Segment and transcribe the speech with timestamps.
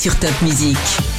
[0.00, 1.09] Sur Top Music.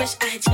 [0.00, 0.49] Wish I had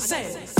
[0.00, 0.57] I know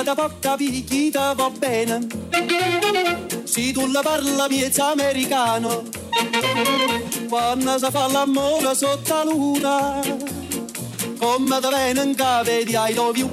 [0.03, 2.07] da poca picchita va bene.
[3.43, 5.83] Se tu la parla miezza americano,
[7.29, 10.01] quando si fa l'amore sotto la luna,
[11.19, 13.29] come da bene cave di I love.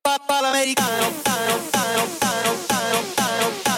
[0.00, 3.71] Papà l'americano, tano, tano, tano, tano, tano, tano.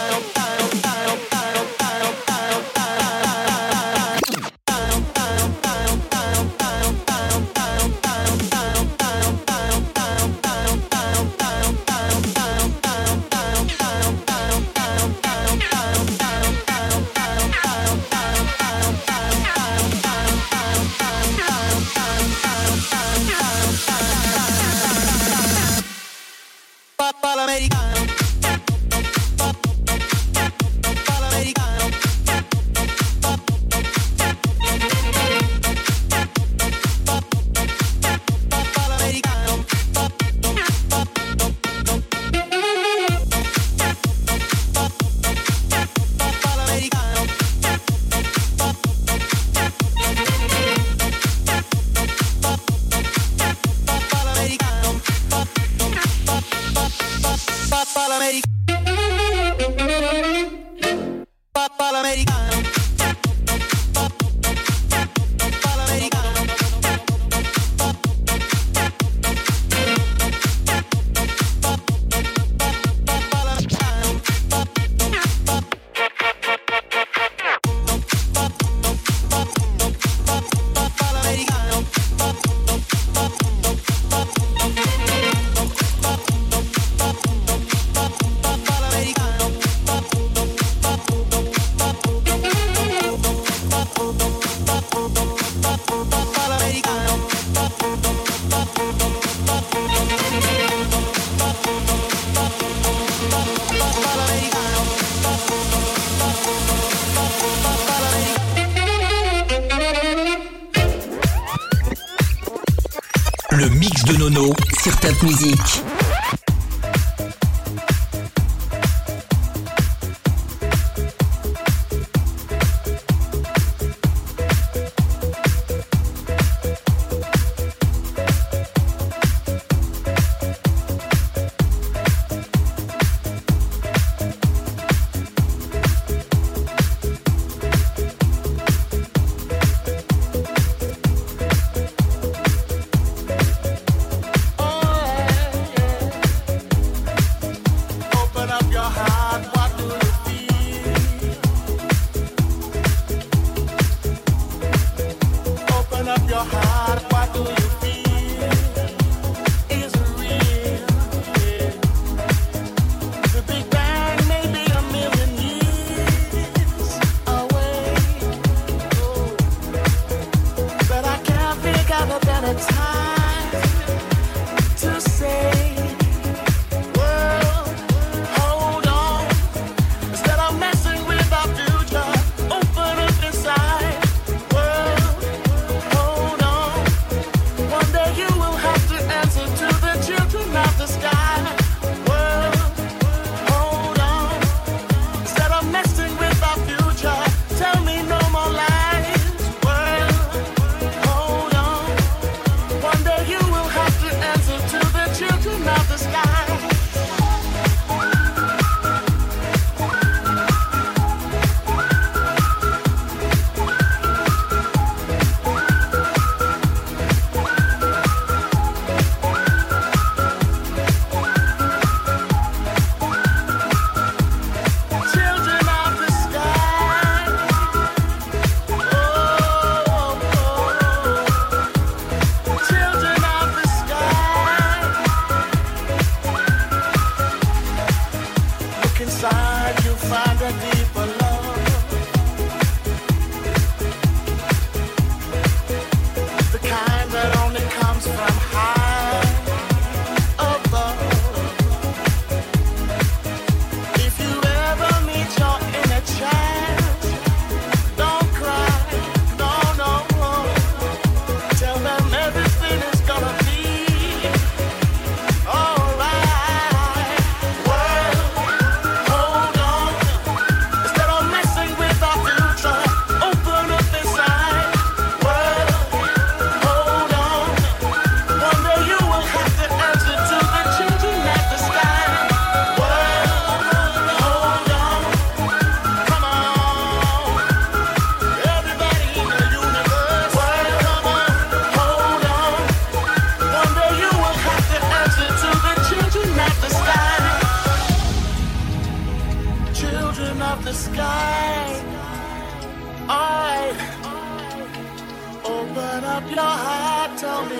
[306.42, 307.16] Heart.
[307.18, 307.58] Tell me,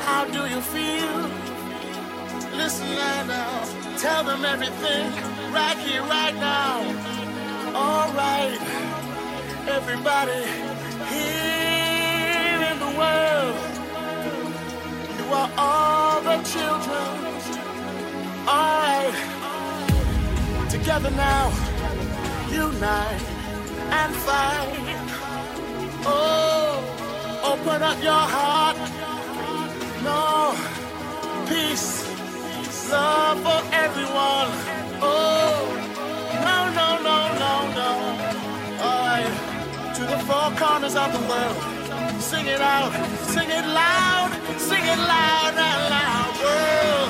[0.00, 1.30] how do you feel?
[2.56, 3.64] Listen right now.
[3.96, 5.12] Tell them everything
[5.52, 6.80] right here, right now.
[7.74, 8.58] All right,
[9.68, 10.44] everybody
[11.08, 13.56] here in the world,
[15.18, 17.08] you are all the children.
[18.48, 19.14] All right,
[20.68, 21.50] together now,
[22.50, 23.22] unite
[24.00, 24.98] and fight.
[26.06, 26.59] Oh,
[27.44, 28.76] open up your heart.
[30.02, 30.54] No,
[31.48, 32.06] peace,
[32.90, 34.50] love for everyone.
[35.02, 35.60] Oh,
[36.46, 37.90] no, no, no, no, no.
[38.84, 41.56] All right, to the four corners of the world.
[42.20, 42.92] Sing it out,
[43.34, 46.32] sing it loud, sing it loud and loud.
[46.44, 47.09] World,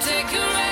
[0.00, 0.63] Away, far away.